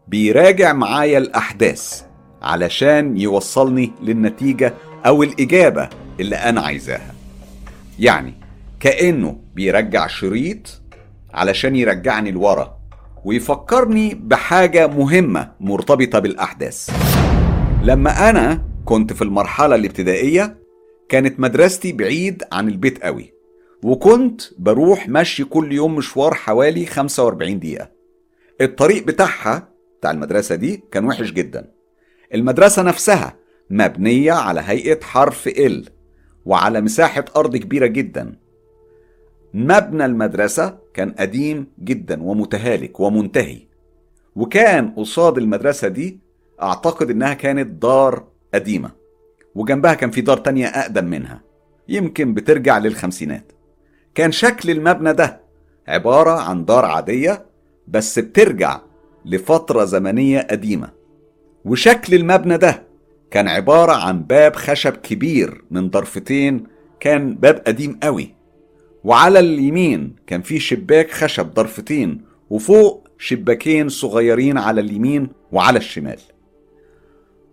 [0.08, 2.02] بيراجع معايا الأحداث
[2.42, 4.74] علشان يوصلني للنتيجة
[5.06, 5.88] أو الإجابة
[6.20, 7.14] اللي أنا عايزاها.
[7.98, 8.34] يعني
[8.80, 10.80] كأنه بيرجع شريط
[11.34, 12.78] علشان يرجعني لورا
[13.24, 16.90] ويفكرني بحاجة مهمة مرتبطة بالأحداث.
[17.82, 20.61] لما أنا كنت في المرحلة الابتدائية
[21.12, 23.32] كانت مدرستي بعيد عن البيت قوي
[23.82, 27.90] وكنت بروح مشي كل يوم مشوار حوالي 45 دقيقة.
[28.60, 31.70] الطريق بتاعها بتاع المدرسة دي كان وحش جدا.
[32.34, 33.36] المدرسة نفسها
[33.70, 35.88] مبنية على هيئة حرف ال
[36.46, 38.36] وعلى مساحة أرض كبيرة جدا.
[39.54, 43.58] مبنى المدرسة كان قديم جدا ومتهالك ومنتهي
[44.36, 46.20] وكان قصاد المدرسة دي
[46.62, 49.01] أعتقد إنها كانت دار قديمة.
[49.54, 51.40] وجنبها كان في دار تانية أقدم منها.
[51.88, 53.52] يمكن بترجع للخمسينات.
[54.14, 55.40] كان شكل المبنى ده
[55.88, 57.46] عبارة عن دار عادية
[57.88, 58.80] بس بترجع
[59.24, 60.88] لفترة زمنية قديمة.
[61.64, 62.82] وشكل المبنى ده
[63.30, 66.64] كان عبارة عن باب خشب كبير من ضرفتين
[67.00, 68.34] كان باب قديم قوي.
[69.04, 76.18] وعلى اليمين كان في شباك خشب ضرفتين وفوق شباكين صغيرين على اليمين وعلى الشمال.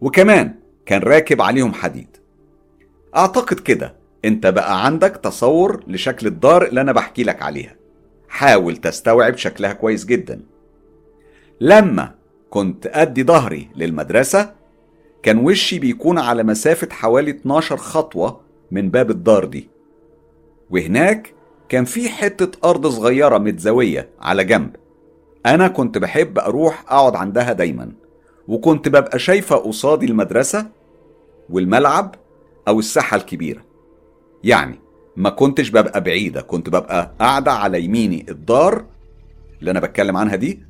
[0.01, 0.55] وكمان
[0.89, 2.17] كان راكب عليهم حديد.
[3.15, 3.95] أعتقد كده.
[4.25, 7.75] أنت بقى عندك تصور لشكل الدار اللي أنا بحكي لك عليها.
[8.29, 10.41] حاول تستوعب شكلها كويس جدا.
[11.61, 12.15] لما
[12.49, 14.53] كنت أدي ظهري للمدرسة
[15.23, 19.69] كان وشي بيكون على مسافة حوالي 12 خطوة من باب الدار دي.
[20.69, 21.33] وهناك
[21.69, 24.75] كان في حتة أرض صغيرة متزاوية على جنب.
[25.45, 27.91] أنا كنت بحب أروح أقعد عندها دايما.
[28.47, 30.78] وكنت ببقى شايفة قصادي المدرسة
[31.49, 32.15] والملعب
[32.67, 33.61] أو الساحة الكبيرة.
[34.43, 34.79] يعني
[35.15, 38.85] ما كنتش ببقى بعيدة كنت ببقى قاعدة على يميني الدار
[39.59, 40.63] اللي أنا بتكلم عنها دي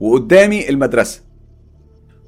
[0.00, 1.22] وقدامي المدرسة.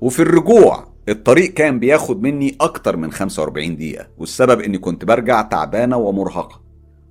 [0.00, 5.96] وفي الرجوع الطريق كان بياخد مني أكتر من 45 دقيقة والسبب إني كنت برجع تعبانة
[5.96, 6.60] ومرهقة.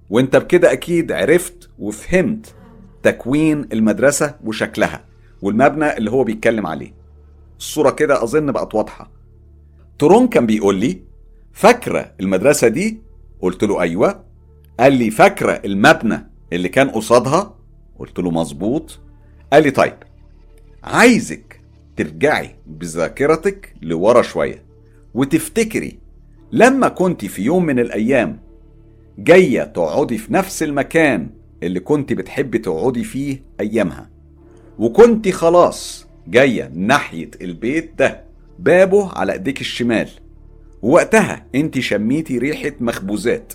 [0.09, 2.55] وأنت بكده أكيد عرفت وفهمت
[3.03, 5.05] تكوين المدرسة وشكلها
[5.41, 6.93] والمبنى اللي هو بيتكلم عليه.
[7.59, 9.16] الصورة كده أظن بقت واضحة.
[9.99, 11.01] ترون كان بيقول لي
[11.53, 13.01] فاكرة المدرسة دي؟
[13.41, 14.23] قلت له أيوة.
[14.79, 17.55] قال لي فاكرة المبنى اللي كان قصادها؟
[17.99, 18.99] قلت له مظبوط.
[19.53, 19.93] قال لي طيب
[20.83, 21.61] عايزك
[21.97, 24.63] ترجعي بذاكرتك لورا شوية
[25.13, 25.97] وتفتكري
[26.51, 28.39] لما كنت في يوم من الأيام
[29.17, 31.29] جاية تقعدي في نفس المكان
[31.63, 34.09] اللي كنت بتحبي تقعدي فيه أيامها
[34.79, 38.26] وكنت خلاص جاية ناحية البيت ده.
[38.59, 40.09] بابه على ايديك الشمال.
[40.81, 43.53] ووقتها انت شميتي ريحة مخبوزات.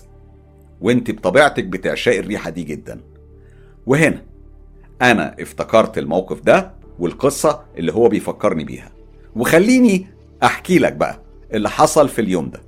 [0.81, 2.99] وانت بطبيعتك بتعشقي الريحة دي جدا.
[3.85, 4.21] وهنا
[5.01, 8.91] أنا افتكرت الموقف ده والقصة اللي هو بيفكرني بيها.
[9.35, 10.07] وخليني
[10.43, 11.19] أحكي لك بقى
[11.53, 12.61] اللي حصل في اليوم ده.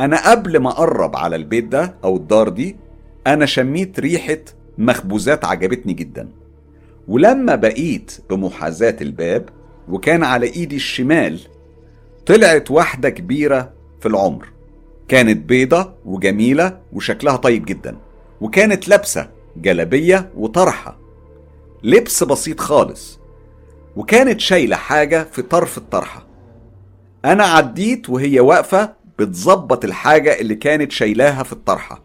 [0.00, 2.76] أنا قبل ما أقرب على البيت ده أو الدار دي
[3.26, 4.38] أنا شميت ريحة
[4.78, 6.28] مخبوزات عجبتني جدا.
[7.08, 9.48] ولما بقيت بمحاذاة الباب
[9.88, 11.40] وكان على ايدي الشمال
[12.26, 14.48] طلعت واحدة كبيرة في العمر.
[15.08, 17.96] كانت بيضة وجميلة وشكلها طيب جدا
[18.40, 20.98] وكانت لابسة جلبية وطرحة.
[21.82, 23.18] لبس بسيط خالص
[23.96, 26.26] وكانت شايلة حاجة في طرف الطرحة.
[27.24, 32.04] أنا عديت وهي واقفة بتظبط الحاجة اللي كانت شايلاها في الطرحة.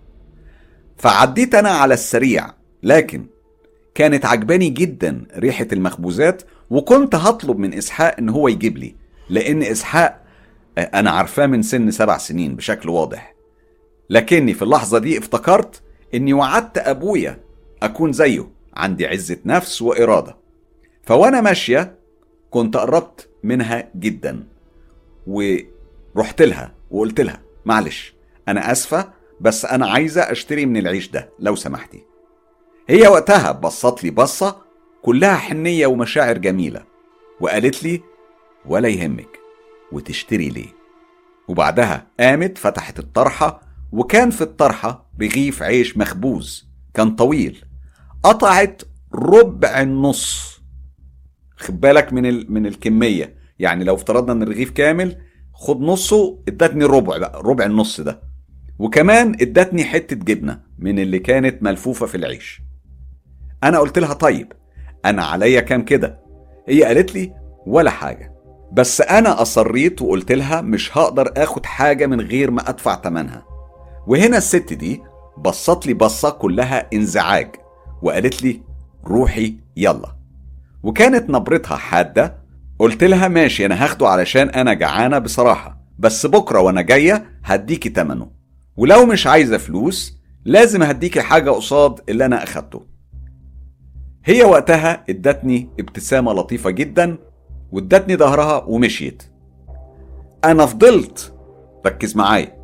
[0.98, 3.26] فعديت أنا على السريع لكن
[3.96, 8.95] كانت عجباني جدا ريحة المخبوزات وكنت هطلب من إسحاق إن هو يجيب لي
[9.29, 10.23] لأن إسحاق
[10.77, 13.36] أنا عارفاه من سن سبع سنين بشكل واضح.
[14.10, 15.81] لكني في اللحظة دي افتكرت
[16.13, 17.39] إني وعدت أبويا
[17.84, 20.38] أكون زيه عندي عزة نفس وإرادة.
[21.03, 21.95] فوأنا ماشية
[22.49, 24.43] كنت قربت منها جدا
[25.27, 28.13] ورحت لها وقلت لها معلش
[28.47, 29.10] أنا آسفة
[29.41, 32.03] بس أنا عايزة أشتري من العيش ده لو سمحتي.
[32.89, 34.70] هي وقتها بصت لي بصة
[35.01, 36.83] كلها حنية ومشاعر جميلة.
[37.39, 38.01] وقالت لي
[38.65, 39.39] ولا يهمك
[39.91, 40.73] وتشتري ليه؟
[41.47, 43.61] وبعدها قامت فتحت الطرحة
[43.91, 47.65] وكان في الطرحة رغيف عيش مخبوز كان طويل
[48.23, 48.81] قطعت
[49.13, 50.61] ربع النص.
[51.55, 52.53] خد بالك من ال...
[52.53, 55.17] من الكمية يعني لو افترضنا إن الرغيف كامل
[55.53, 58.21] خد نصه إدتني ربع بقى ربع النص ده.
[58.79, 62.61] وكمان إدتني حتة جبنة من اللي كانت ملفوفة في العيش.
[63.63, 64.53] أنا قلت لها طيب
[65.05, 66.19] أنا عليا كام كده؟
[66.67, 67.33] هي قالت لي
[67.67, 68.31] ولا حاجة.
[68.71, 73.45] بس أنا أصريت وقلت لها مش هقدر آخد حاجة من غير ما أدفع تمنها.
[74.07, 75.01] وهنا الست دي
[75.37, 77.55] بصت لي بصة كلها انزعاج
[78.01, 78.61] وقالت لي
[79.05, 80.15] روحي يلا.
[80.83, 82.37] وكانت نبرتها حادة
[82.79, 88.31] قلت لها ماشي أنا هاخده علشان أنا جعانة بصراحة بس بكرة وأنا جاية هديكي تمنه.
[88.77, 92.90] ولو مش عايزة فلوس لازم هديكي حاجة قصاد اللي أنا أخدته.
[94.25, 97.17] هي وقتها ادتني ابتسامة لطيفة جدا
[97.71, 99.23] وادتني ظهرها ومشيت.
[100.45, 101.34] أنا فضلت
[101.86, 102.57] ركز معايا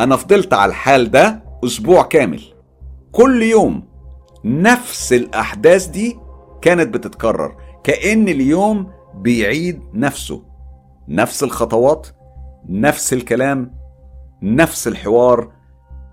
[0.00, 2.42] أنا فضلت على الحال ده أسبوع كامل.
[3.12, 3.82] كل يوم
[4.44, 6.18] نفس الأحداث دي
[6.62, 10.42] كانت بتتكرر كأن اليوم بيعيد نفسه.
[11.08, 12.06] نفس الخطوات
[12.68, 13.74] نفس الكلام
[14.42, 15.52] نفس الحوار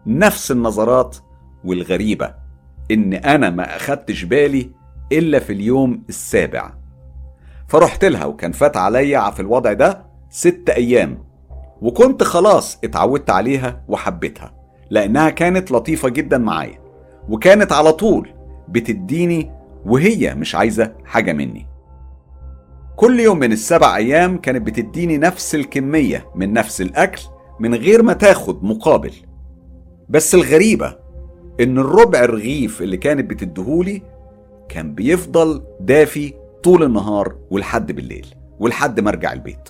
[0.05, 1.17] نفس النظرات
[1.63, 2.33] والغريبة.
[2.91, 4.69] إن أنا ما أخدتش بالي
[5.11, 6.73] إلا في اليوم السابع.
[7.67, 11.23] فرحت لها وكان فات عليا في الوضع ده ست أيام
[11.81, 14.53] وكنت خلاص اتعودت عليها وحبيتها
[14.89, 16.79] لأنها كانت لطيفة جدا معايا
[17.29, 18.29] وكانت على طول
[18.69, 19.51] بتديني
[19.85, 21.67] وهي مش عايزة حاجة مني.
[22.95, 27.21] كل يوم من السبع أيام كانت بتديني نفس الكمية من نفس الأكل
[27.59, 29.13] من غير ما تاخد مقابل.
[30.09, 30.95] بس الغريبة
[31.61, 34.01] إن الربع رغيف اللي كانت بتديهولي
[34.69, 38.25] كان بيفضل دافي طول النهار ولحد بالليل
[38.59, 39.69] ولحد ما أرجع البيت.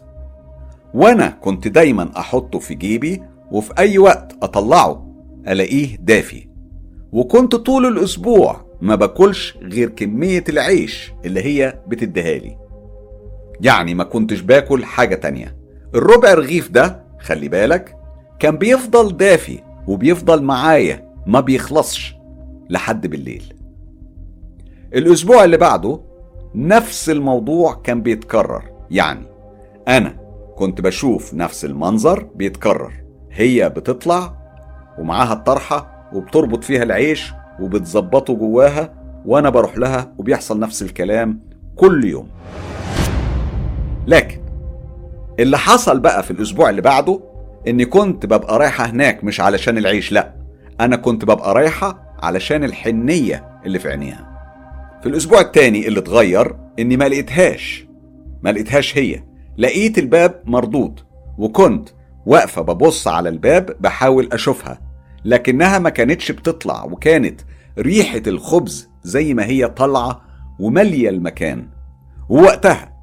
[0.94, 3.22] وأنا كنت دايما أحطه في جيبي
[3.52, 5.08] وفي أي وقت أطلعه
[5.48, 6.48] ألاقيه دافي.
[7.12, 12.58] وكنت طول الأسبوع ما باكلش غير كمية العيش اللي هي بتديهالي.
[13.62, 15.58] يعني ما كنتش باكل حاجة تانية.
[15.96, 17.98] الربع رغيف ده خلي بالك
[18.40, 22.16] كان بيفضل دافي وبيفضل معايا ما بيخلصش
[22.70, 23.54] لحد بالليل.
[24.94, 26.00] الأسبوع اللي بعده
[26.56, 28.64] نفس الموضوع كان بيتكرر.
[28.92, 29.26] يعني
[29.88, 30.16] أنا
[30.56, 32.94] كنت بشوف نفس المنظر بيتكرر.
[33.32, 34.34] هي بتطلع
[35.00, 38.94] ومعاها الطرحة وبتربط فيها العيش وبتظبطه جواها
[39.26, 41.40] وأنا بروح لها وبيحصل نفس الكلام
[41.76, 42.28] كل يوم.
[44.08, 44.42] لكن
[45.40, 47.20] اللي حصل بقى في الأسبوع اللي بعده
[47.68, 50.37] إني كنت ببقى رايحة هناك مش علشان العيش لأ.
[50.82, 54.28] أنا كنت ببقى رايحة علشان الحنية اللي في عينيها.
[55.02, 57.88] في الأسبوع التاني اللي اتغير إني ما لقيتهاش.
[58.44, 59.24] ما لقيتهاش هي.
[59.58, 61.00] لقيت الباب مردود
[61.38, 61.90] وكنت
[62.26, 64.82] واقفة ببص على الباب بحاول أشوفها
[65.26, 67.42] لكنها ما كانتش بتطلع وكانت
[67.80, 70.22] ريحة الخبز زي ما هي طالعة
[70.60, 71.68] ومالية المكان.
[72.30, 72.94] ووقتها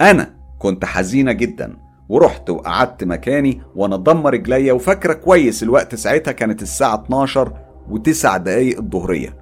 [0.00, 1.76] أنا كنت حزينة جدا.
[2.08, 7.52] ورحت وقعدت مكاني وأنا ضم رجليا وفاكرة كويس الوقت ساعتها كانت الساعة 12
[7.88, 9.36] وتسع دقايق الظهرية.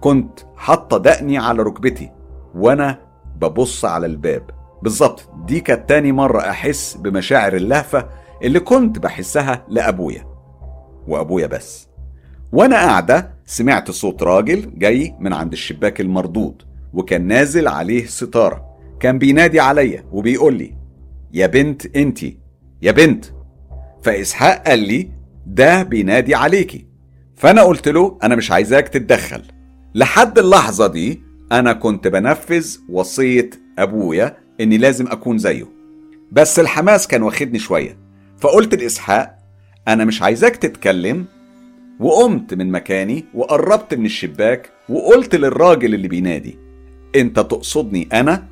[0.00, 2.10] كنت حاطة دقني على ركبتي
[2.54, 2.98] وأنا
[3.36, 4.42] ببص على الباب.
[4.82, 8.08] بالظبط دي كانت تاني مرة أحس بمشاعر اللهفة
[8.42, 10.26] اللي كنت بحسها لأبويا
[11.08, 11.88] وأبويا بس.
[12.52, 16.62] وأنا قاعدة سمعت صوت راجل جاي من عند الشباك المردود
[16.94, 18.70] وكان نازل عليه ستارة.
[19.00, 20.79] كان بينادي عليا وبيقول لي
[21.32, 22.38] يا بنت انتي
[22.82, 23.24] يا بنت.
[24.02, 25.10] فإسحاق قال لي
[25.46, 26.86] ده بينادي عليكي.
[27.36, 29.42] فأنا قلت له أنا مش عايزاك تتدخل.
[29.94, 35.66] لحد اللحظة دي أنا كنت بنفذ وصية أبويا إني لازم أكون زيه.
[36.32, 37.96] بس الحماس كان واخدني شوية.
[38.38, 39.38] فقلت لإسحاق
[39.88, 41.24] أنا مش عايزاك تتكلم.
[42.00, 46.58] وقمت من مكاني وقربت من الشباك وقلت للراجل اللي بينادي
[47.16, 48.48] أنت تقصدني أنا؟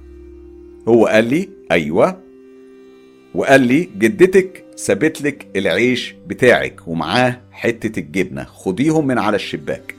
[0.89, 2.28] هو قال لي أيوة.
[3.35, 9.95] وقال لي جدتك سابت لك العيش بتاعك ومعاه حتة الجبنة خديهم من على الشباك.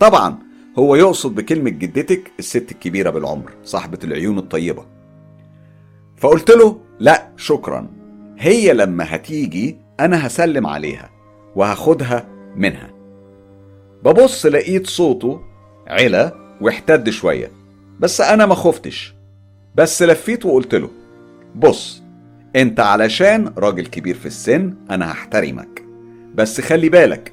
[0.00, 0.38] طبعا
[0.78, 4.84] هو يقصد بكلمة جدتك الست الكبيرة بالعمر صاحبة العيون الطيبة.
[6.16, 7.88] فقلت له لا شكرا.
[8.38, 11.10] هي لما هتيجي أنا هسلم عليها
[11.56, 12.90] وهاخدها منها.
[14.04, 15.40] ببص لقيت صوته
[15.86, 17.50] علا واحتد شوية
[18.00, 19.14] بس أنا ما خفتش.
[19.74, 20.90] بس لفيت وقلت له
[21.54, 22.02] بص
[22.56, 25.84] انت علشان راجل كبير في السن أنا هحترمك.
[26.34, 27.32] بس خلي بالك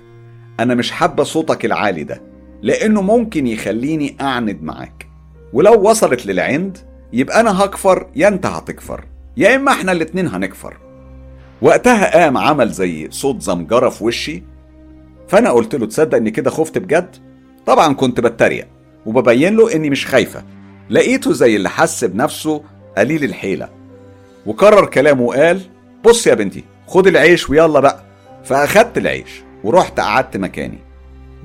[0.60, 2.22] أنا مش حابة صوتك العالي ده
[2.62, 5.08] لأنه ممكن يخليني اعند معاك.
[5.54, 6.78] ولو وصلت للعند
[7.14, 9.06] يبقى أنا هكفر يا انت هتكفر
[9.38, 10.78] يا اما إحنا الاتنين هنكفر.
[11.62, 14.44] وقتها قام عمل زي صوت زمجرة في وشي
[15.28, 17.16] فانا قلت له تصدق اني كده خفت بجد؟
[17.66, 18.68] طبعا كنت بتريق
[19.06, 20.44] وببين له اني مش خايفة.
[20.90, 22.64] لقيته زي اللي حس بنفسه
[22.98, 23.70] قليل الحيلة.
[24.45, 25.62] وكرر كلامه وقال
[26.06, 28.03] بص يا بنتي خد العيش ويلا بقى.
[28.43, 30.79] فأخدت العيش ورحت قعدت مكاني.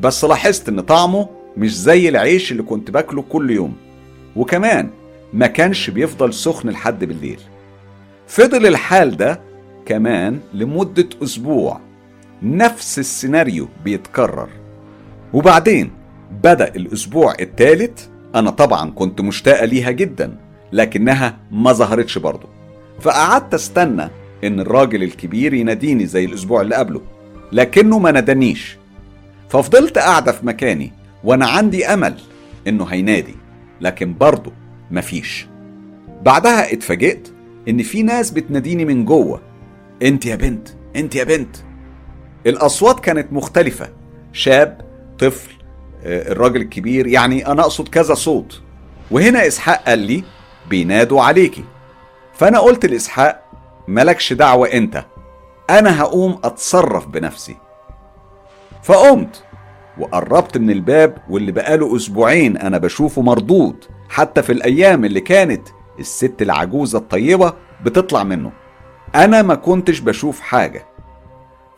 [0.01, 3.77] بس لاحظت إن طعمه مش زي العيش اللي كنت باكله كل يوم.
[4.37, 4.91] وكمان
[5.33, 7.41] ما كانش بيفضل سخن لحد بالليل.
[8.27, 9.41] فضل الحال ده
[9.87, 11.81] كمان لمدة أسبوع.
[12.43, 14.49] نفس السيناريو بيتكرر.
[15.33, 15.91] وبعدين
[16.43, 20.37] بدأ الأسبوع الثالث أنا طبعا كنت مشتاقة ليها جدا
[20.73, 22.58] لكنها ما ظهرتش برضه.
[23.01, 24.09] فقعدت استنى
[24.45, 27.01] إن الراجل الكبير يناديني زي الأسبوع اللي قبله
[27.53, 28.77] لكنه ما نادانيش.
[29.49, 30.93] ففضلت قاعدة في مكاني
[31.25, 32.15] وأنا عندي أمل
[32.69, 33.35] إنه هينادي
[33.81, 34.53] لكن برضه
[34.91, 35.47] مفيش
[36.23, 37.29] بعدها اتفاجئت
[37.69, 39.41] إن في ناس بتناديني من جوه.
[40.03, 41.57] أنت يا بنت أنت يا بنت.
[42.47, 43.89] الأصوات كانت مختلفة
[44.33, 44.81] شاب
[45.19, 45.51] طفل
[46.05, 48.63] آه، الراجل الكبير يعني أنا أقصد كذا صوت.
[49.11, 50.25] وهنا إسحاق قال لي
[50.71, 51.65] بينادوا عليكي.
[52.39, 53.45] فأنا قلت لإسحاق
[53.89, 55.05] ملكش دعوة أنت
[55.71, 57.57] أنا هقوم أتصرف بنفسي.
[58.83, 59.45] فقمت
[59.99, 66.43] وقربت من الباب واللي بقاله أسبوعين أنا بشوفه مردود حتى في الأيام اللي كانت الست
[66.43, 67.53] العجوزة الطيبة
[67.85, 68.53] بتطلع منه.
[69.15, 70.87] أنا ما كنتش بشوف حاجة.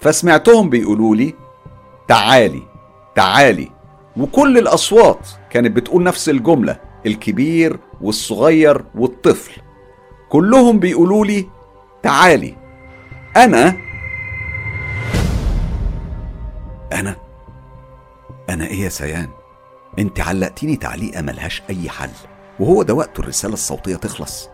[0.00, 1.34] فسمعتهم بيقولوا لي
[2.08, 2.62] تعالي
[3.14, 3.70] تعالي.
[4.16, 9.62] وكل الأصوات كانت بتقول نفس الجملة الكبير والصغير والطفل.
[10.30, 11.48] كلهم بيقولوا لي
[12.02, 12.56] تعالي.
[13.36, 13.76] أنا؟
[16.92, 17.16] أنا؟
[18.50, 19.28] أنا إيه يا سيان؟
[19.98, 22.10] أنت علقتيني تعليقة ملهاش أي حل
[22.60, 24.48] وهو ده وقت الرسالة الصوتية تخلص.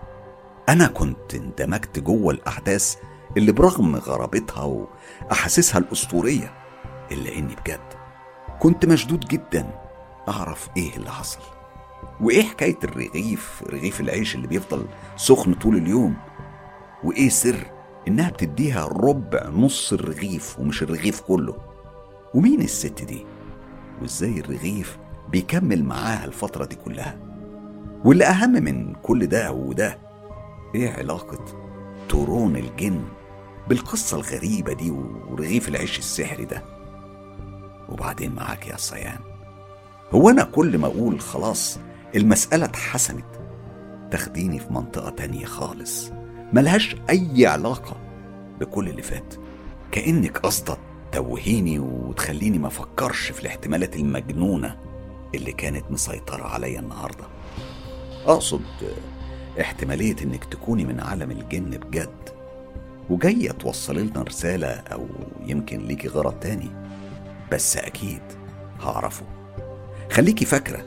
[0.69, 2.97] أنا كنت اندمجت جوه الأحداث
[3.37, 4.87] اللي برغم غرابتها
[5.29, 6.55] وأحاسيسها الأسطورية
[7.13, 7.81] إلا إني بجد
[8.61, 9.71] كنت مشدود جدا
[10.29, 11.56] أعرف إيه اللي حصل.
[12.21, 16.17] وإيه حكاية الرغيف رغيف العيش اللي بيفضل سخن طول اليوم؟
[17.05, 17.57] وإيه سر
[18.09, 21.57] إنها بتديها ربع نص الرغيف ومش الرغيف كله؟
[22.35, 23.27] ومين الست دي؟
[24.03, 27.19] وإزاي الرغيف بيكمل معاها الفترة دي كلها؟
[28.05, 29.99] واللي أهم من كل ده وده
[30.75, 31.45] إيه علاقة
[32.09, 33.03] تورون الجن
[33.69, 36.63] بالقصة الغريبة دي ورغيف العيش السحري ده؟
[37.89, 39.19] وبعدين معاك يا صيان
[40.15, 41.79] هو أنا كل ما أقول خلاص
[42.15, 43.41] المسألة اتحسمت
[44.11, 46.11] تاخديني في منطقة تانية خالص.
[46.53, 47.97] ملهاش أي علاقة
[48.61, 49.35] بكل اللي فات.
[49.93, 50.79] كأنك قصدك
[51.13, 54.77] توهيني وتخليني ما أفكرش في الاحتمالات المجنونة
[55.35, 57.25] اللي كانت مسيطرة عليا النهاردة.
[58.27, 58.63] أقصد
[59.61, 62.29] احتمالية إنك تكوني من عالم الجن بجد.
[63.11, 65.07] وجاية توصلي لنا رسالة أو
[65.47, 66.71] يمكن ليكي غرض تاني.
[67.53, 68.23] بس أكيد
[68.81, 69.27] هعرفه.
[70.13, 70.85] خليكي فاكرة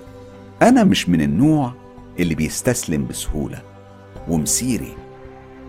[0.62, 1.74] أنا مش من النوع
[2.20, 3.62] اللي بيستسلم بسهولة.
[4.28, 4.96] ومسيري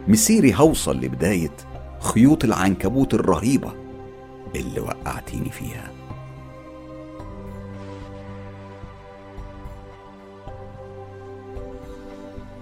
[0.08, 1.56] مسيري هوصل لبداية
[2.00, 3.72] خيوط العنكبوت الرهيبة
[4.56, 5.90] اللي وقعتيني فيها.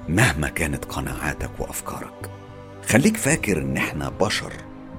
[0.09, 2.31] مهما كانت قناعاتك وأفكارك
[2.87, 4.53] خليك فاكر إن إحنا بشر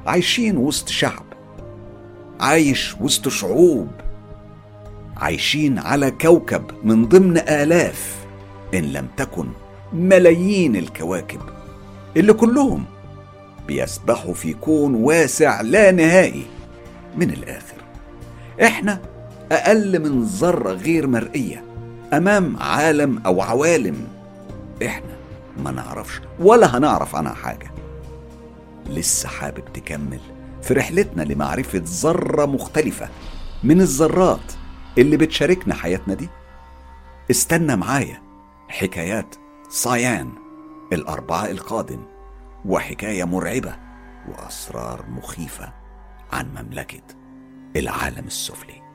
[0.06, 1.26] عايشين وسط شعب
[2.40, 3.88] عايش وسط شعوب.
[5.20, 8.16] عايشين على كوكب من ضمن آلاف
[8.74, 9.48] إن لم تكن
[9.94, 11.40] ملايين الكواكب
[12.18, 12.86] اللي كلهم
[13.68, 16.46] بيسبحوا في كون واسع لا نهائي
[17.18, 17.76] من الآخر.
[18.64, 19.02] إحنا
[19.52, 21.64] أقل من ذرة غير مرئية
[22.14, 24.08] أمام عالم أو عوالم
[24.86, 25.16] إحنا
[25.64, 27.72] ما نعرفش ولا هنعرف عنها حاجة.
[28.90, 30.20] لسه حابب تكمل
[30.62, 33.10] في رحلتنا لمعرفة ذرة مختلفة
[33.64, 34.40] من الذرات
[35.00, 36.30] اللي بتشاركنا حياتنا دي.
[37.32, 38.22] استنى معايا.
[38.70, 39.36] حكايات
[39.70, 40.32] صايان
[40.94, 42.06] الأربعاء القادم
[42.66, 43.76] وحكاية مرعبة
[44.30, 45.74] وأسرار مخيفة
[46.34, 47.02] عن مملكة
[47.76, 48.90] العالم السفلي.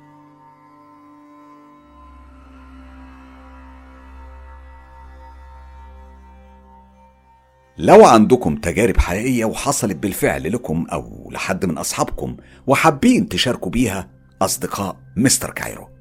[7.78, 12.36] لو عندكم تجارب حقيقية وحصلت بالفعل لكم أو لحد من أصحابكم
[12.66, 14.10] وحابين تشاركوا بيها
[14.42, 15.93] أصدقاء مستر كايرو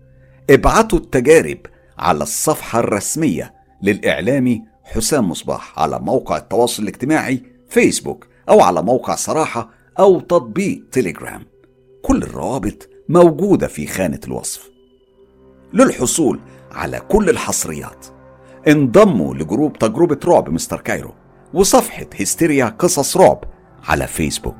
[0.49, 1.57] ابعتوا التجارب
[1.97, 9.69] على الصفحة الرسمية للإعلامي حسام مصباح على موقع التواصل الاجتماعي فيسبوك أو على موقع صراحة
[9.99, 11.45] أو تطبيق تليجرام
[12.01, 14.69] كل الروابط موجودة في خانة الوصف.
[15.73, 16.39] للحصول
[16.71, 18.05] على كل الحصريات
[18.67, 21.13] انضموا لجروب تجربة رعب مستر كايرو
[21.53, 23.43] وصفحة هستيريا قصص رعب
[23.83, 24.57] على فيسبوك.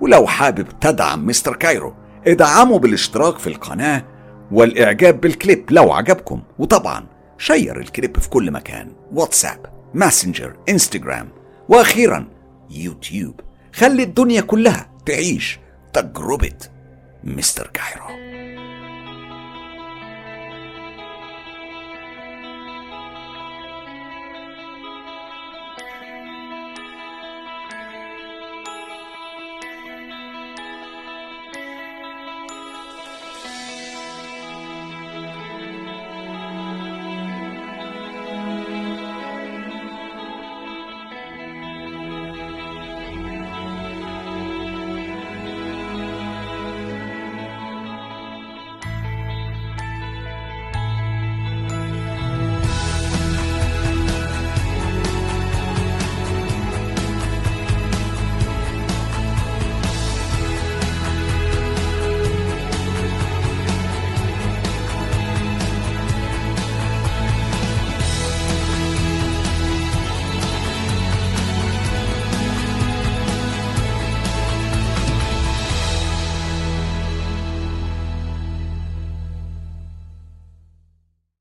[0.00, 1.94] ولو حابب تدعم مستر كايرو
[2.26, 4.04] ادعموا بالاشتراك في القناة
[4.50, 6.42] والإعجاب بالكليب لو عجبكم.
[6.58, 7.06] وطبعا
[7.38, 8.92] share الكليب في كل مكان.
[9.12, 11.28] واتساب ماسنجر انستجرام
[11.68, 12.28] وأخيرا
[12.70, 13.40] يوتيوب.
[13.72, 15.58] خلي الدنيا كلها تعيش
[15.92, 16.58] تجربة
[17.24, 18.39] مستر كايرو.